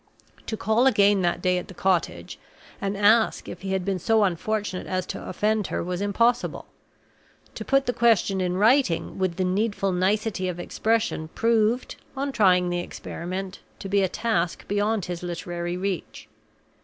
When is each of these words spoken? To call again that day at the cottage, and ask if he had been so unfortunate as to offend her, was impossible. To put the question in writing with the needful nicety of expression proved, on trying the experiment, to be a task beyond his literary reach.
To 0.47 0.57
call 0.57 0.87
again 0.87 1.21
that 1.21 1.43
day 1.43 1.59
at 1.59 1.67
the 1.67 1.75
cottage, 1.75 2.39
and 2.81 2.97
ask 2.97 3.47
if 3.47 3.61
he 3.61 3.71
had 3.73 3.85
been 3.85 3.99
so 3.99 4.23
unfortunate 4.23 4.87
as 4.87 5.05
to 5.05 5.23
offend 5.29 5.67
her, 5.67 5.83
was 5.83 6.01
impossible. 6.01 6.65
To 7.53 7.63
put 7.63 7.85
the 7.85 7.93
question 7.93 8.41
in 8.41 8.57
writing 8.57 9.19
with 9.19 9.35
the 9.35 9.43
needful 9.43 9.91
nicety 9.91 10.47
of 10.49 10.59
expression 10.59 11.27
proved, 11.35 11.97
on 12.17 12.31
trying 12.31 12.69
the 12.71 12.79
experiment, 12.79 13.59
to 13.77 13.87
be 13.87 14.01
a 14.01 14.09
task 14.09 14.67
beyond 14.67 15.05
his 15.05 15.21
literary 15.21 15.77
reach. 15.77 16.27